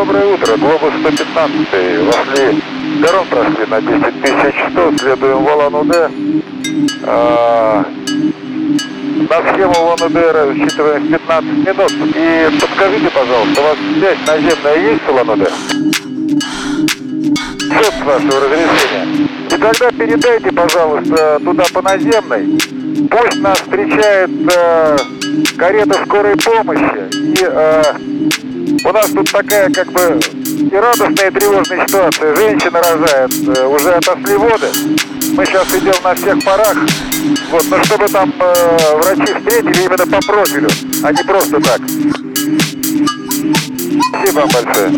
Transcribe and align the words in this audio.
Доброе 0.00 0.24
утро. 0.24 0.56
Глобус 0.56 0.94
115. 1.00 1.68
Вошли 2.06 2.62
перрон 3.02 3.26
прошли 3.26 3.66
на 3.66 3.80
10 3.82 4.22
тысяч 4.22 4.54
100. 4.70 4.96
Следуем 4.98 5.44
в 5.44 5.46
Улан-Удэ. 5.46 6.10
А, 7.04 7.84
на 9.28 9.52
схему 9.52 9.74
Улан-Удэ 9.78 10.32
рассчитываем 10.32 11.02
в 11.04 11.12
15 11.12 11.44
минут. 11.44 11.92
И 12.16 12.48
подскажите, 12.60 13.10
пожалуйста, 13.10 13.60
у 13.60 13.64
вас 13.64 13.76
связь 13.98 14.18
наземная 14.26 14.90
есть 14.90 15.02
с 15.04 15.08
Улан-Удэ? 15.10 15.50
Все 17.58 17.92
с 17.92 18.02
вашего 18.02 18.40
разрешения. 18.40 19.28
И 19.50 19.56
тогда 19.58 19.90
передайте, 19.90 20.50
пожалуйста, 20.50 21.40
туда 21.44 21.64
по 21.74 21.82
наземной. 21.82 22.58
Пусть 23.10 23.40
нас 23.42 23.58
встречает 23.58 24.30
э, 24.56 24.96
карета 25.58 25.98
скорой 26.06 26.36
помощи. 26.36 27.10
И 27.12 27.38
э, 27.42 27.82
у 28.84 28.92
нас 28.92 29.10
тут 29.10 29.28
такая 29.30 29.70
как 29.70 29.90
бы 29.92 30.18
и 30.70 30.74
радостная, 30.74 31.28
и 31.28 31.32
тревожная 31.32 31.86
ситуация. 31.86 32.34
Женщина 32.36 32.80
рожает, 32.80 33.30
э, 33.48 33.66
уже 33.66 33.90
отошли 33.90 34.36
воды. 34.36 34.68
Мы 35.32 35.44
сейчас 35.46 35.74
идем 35.74 35.94
на 36.02 36.14
всех 36.14 36.42
парах. 36.44 36.76
Вот, 37.50 37.64
но 37.68 37.84
чтобы 37.84 38.08
там 38.08 38.32
э, 38.38 38.96
врачи 38.96 39.34
встретили 39.34 39.84
именно 39.84 40.06
по 40.06 40.20
профилю, 40.20 40.70
а 41.02 41.12
не 41.12 41.22
просто 41.22 41.60
так. 41.60 41.82
Спасибо 44.08 44.40
вам 44.40 44.48
большое. 44.50 44.90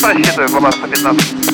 Рассчитываю, 0.00 0.48
Глобус 0.48 0.74
115. 0.74 1.48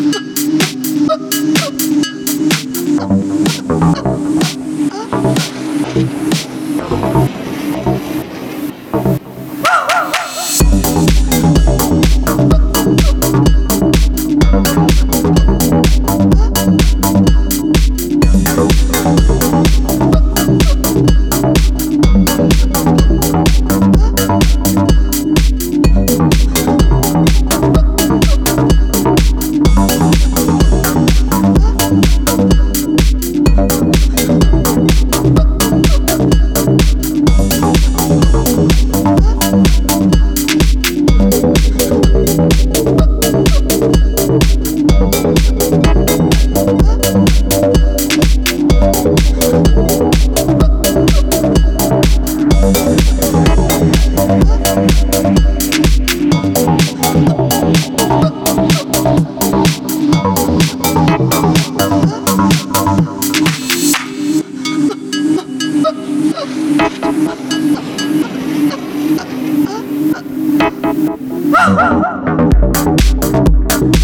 Thank 71.74 72.04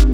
you. 0.05 0.10